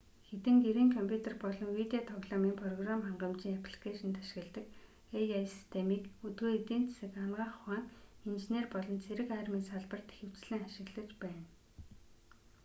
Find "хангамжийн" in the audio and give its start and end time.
3.05-3.57